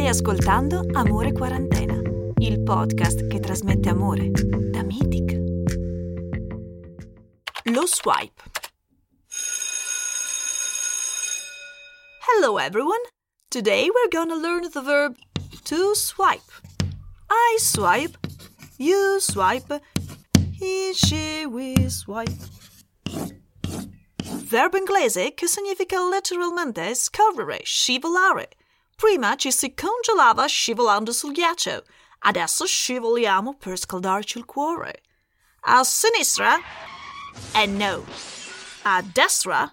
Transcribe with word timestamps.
Stai 0.00 0.08
ascoltando 0.08 0.82
Amore 0.94 1.30
Quarantena, 1.30 2.00
il 2.38 2.62
podcast 2.62 3.26
che 3.26 3.38
trasmette 3.38 3.90
amore 3.90 4.30
da 4.30 4.82
Mythic. 4.82 5.32
Lo 7.64 7.84
swipe. 7.84 8.42
Hello 12.26 12.58
everyone. 12.58 13.02
Today 13.50 13.90
we're 13.90 14.08
gonna 14.10 14.36
learn 14.36 14.70
the 14.70 14.80
verb 14.80 15.16
to 15.64 15.94
swipe. 15.94 16.50
I 17.28 17.58
swipe, 17.58 18.16
you 18.78 19.20
swipe, 19.20 19.82
he, 20.58 20.94
she, 20.94 21.44
we 21.44 21.90
swipe. 21.90 22.40
Verbo 24.48 24.78
inglese 24.78 25.34
che 25.34 25.46
significa 25.46 26.02
letteralmente 26.02 26.94
scorrere, 26.94 27.60
scivolare. 27.64 28.48
Prima 29.00 29.34
ci 29.34 29.50
si 29.50 29.72
congelava 29.72 30.44
scivolando 30.44 31.10
sul 31.10 31.32
ghiaccio, 31.32 31.84
adesso 32.18 32.66
scivoliamo 32.66 33.56
per 33.56 33.78
scaldarci 33.78 34.36
il 34.36 34.44
cuore. 34.44 35.00
A 35.60 35.82
sinistra? 35.84 36.58
Eh 37.54 37.64
no. 37.64 38.04
A 38.82 39.02
destra? 39.02 39.72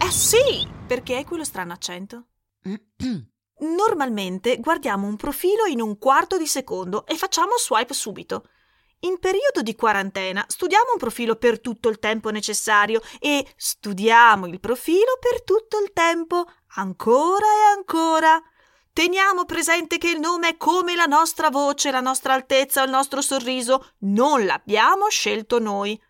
Eh 0.00 0.10
sì, 0.12 0.64
perché 0.86 1.18
è 1.18 1.24
quello 1.24 1.42
strano 1.42 1.72
accento. 1.72 2.26
Normalmente 3.58 4.58
guardiamo 4.58 5.08
un 5.08 5.16
profilo 5.16 5.64
in 5.64 5.80
un 5.80 5.98
quarto 5.98 6.38
di 6.38 6.46
secondo 6.46 7.06
e 7.06 7.16
facciamo 7.16 7.58
swipe 7.58 7.94
subito. 7.94 8.44
In 9.00 9.18
periodo 9.18 9.62
di 9.62 9.74
quarantena 9.74 10.44
studiamo 10.46 10.92
un 10.92 10.98
profilo 10.98 11.34
per 11.34 11.60
tutto 11.60 11.88
il 11.88 11.98
tempo 11.98 12.30
necessario 12.30 13.00
e 13.18 13.44
studiamo 13.56 14.46
il 14.46 14.60
profilo 14.60 15.18
per 15.18 15.42
tutto 15.42 15.80
il 15.82 15.92
tempo, 15.92 16.44
ancora 16.74 17.46
e 17.46 17.76
ancora. 17.76 18.40
Teniamo 18.92 19.44
presente 19.44 19.98
che 19.98 20.10
il 20.10 20.20
nome 20.20 20.48
è 20.48 20.56
come 20.56 20.94
la 20.94 21.06
nostra 21.06 21.48
voce, 21.48 21.90
la 21.90 22.00
nostra 22.00 22.34
altezza 22.34 22.82
o 22.82 22.84
il 22.84 22.90
nostro 22.90 23.22
sorriso, 23.22 23.92
non 24.00 24.44
l'abbiamo 24.44 25.08
scelto 25.08 25.58
noi. 25.58 26.00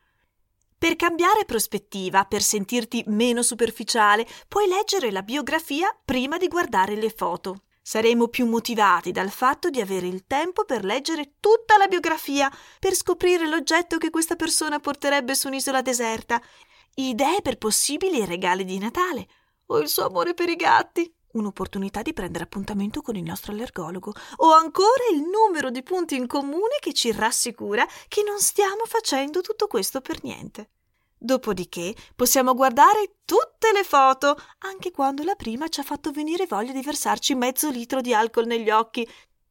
Per 0.76 0.96
cambiare 0.96 1.44
prospettiva, 1.44 2.24
per 2.24 2.42
sentirti 2.42 3.04
meno 3.08 3.42
superficiale, 3.42 4.26
puoi 4.48 4.66
leggere 4.66 5.10
la 5.10 5.22
biografia 5.22 5.94
prima 6.04 6.38
di 6.38 6.48
guardare 6.48 6.96
le 6.96 7.10
foto. 7.10 7.64
Saremo 7.82 8.28
più 8.28 8.46
motivati 8.46 9.10
dal 9.10 9.30
fatto 9.30 9.68
di 9.68 9.80
avere 9.80 10.06
il 10.06 10.24
tempo 10.26 10.64
per 10.64 10.84
leggere 10.84 11.34
tutta 11.38 11.76
la 11.76 11.86
biografia, 11.86 12.50
per 12.78 12.94
scoprire 12.94 13.46
l'oggetto 13.46 13.98
che 13.98 14.10
questa 14.10 14.36
persona 14.36 14.78
porterebbe 14.80 15.34
su 15.34 15.48
un'isola 15.48 15.82
deserta, 15.82 16.40
idee 16.94 17.42
per 17.42 17.58
possibili 17.58 18.24
regali 18.24 18.64
di 18.64 18.78
Natale 18.78 19.26
o 19.70 19.78
il 19.78 19.88
suo 19.88 20.06
amore 20.06 20.34
per 20.34 20.48
i 20.48 20.56
gatti, 20.56 21.12
un'opportunità 21.32 22.02
di 22.02 22.12
prendere 22.12 22.44
appuntamento 22.44 23.02
con 23.02 23.16
il 23.16 23.22
nostro 23.22 23.52
allergologo 23.52 24.12
o 24.36 24.52
ancora 24.52 25.04
il 25.12 25.22
numero 25.22 25.70
di 25.70 25.82
punti 25.82 26.16
in 26.16 26.26
comune 26.26 26.78
che 26.80 26.92
ci 26.92 27.12
rassicura 27.12 27.86
che 28.08 28.22
non 28.22 28.40
stiamo 28.40 28.84
facendo 28.86 29.40
tutto 29.40 29.66
questo 29.66 30.00
per 30.00 30.22
niente. 30.22 30.70
Dopodiché 31.22 31.94
possiamo 32.16 32.54
guardare 32.54 33.18
tutte 33.26 33.72
le 33.72 33.84
foto, 33.84 34.36
anche 34.60 34.90
quando 34.90 35.22
la 35.22 35.34
prima 35.34 35.68
ci 35.68 35.80
ha 35.80 35.84
fatto 35.84 36.10
venire 36.10 36.46
voglia 36.46 36.72
di 36.72 36.80
versarci 36.80 37.34
mezzo 37.34 37.68
litro 37.68 38.00
di 38.00 38.14
alcol 38.14 38.46
negli 38.46 38.70
occhi. 38.70 39.06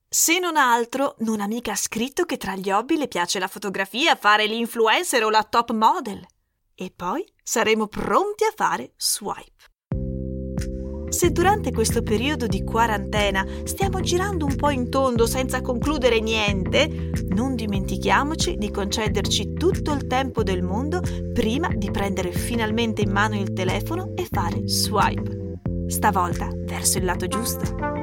Se 0.10 0.40
non 0.40 0.58
altro, 0.58 1.16
non 1.20 1.40
ha 1.40 1.46
mica 1.46 1.76
scritto 1.76 2.26
che 2.26 2.38
tra 2.38 2.56
gli 2.56 2.72
hobby 2.72 2.98
le 2.98 3.08
piace 3.08 3.38
la 3.38 3.48
fotografia, 3.48 4.16
fare 4.16 4.48
l'influencer 4.48 5.24
o 5.24 5.30
la 5.30 5.44
top 5.44 5.72
model. 5.72 6.26
E 6.74 6.92
poi 6.94 7.24
saremo 7.44 7.86
pronti 7.86 8.46
a 8.46 8.54
fare 8.56 8.94
swipe. 8.98 9.79
Se 11.20 11.34
durante 11.34 11.74
questo 11.74 12.02
periodo 12.02 12.48
di 12.48 12.64
quarantena 12.64 13.46
stiamo 13.66 14.00
girando 14.00 14.46
un 14.46 14.56
po' 14.56 14.70
in 14.70 14.90
tondo 14.90 15.28
senza 15.28 15.60
concludere 15.60 16.22
niente, 16.22 17.12
non 17.32 17.56
dimentichiamoci 17.56 18.56
di 18.56 18.72
concederci 18.72 19.52
tutto 19.52 19.92
il 19.92 20.08
tempo 20.08 20.44
del 20.44 20.62
mondo 20.62 21.02
prima 21.34 21.68
di 21.76 21.92
prendere 21.92 22.32
finalmente 22.32 23.02
in 23.02 23.12
mano 23.12 23.38
il 23.38 23.52
telefono 23.52 24.14
e 24.16 24.30
fare 24.32 24.66
swipe. 24.66 25.60
Stavolta 25.88 26.48
verso 26.56 27.00
il 27.00 27.04
lato 27.04 27.28
giusto. 27.28 27.99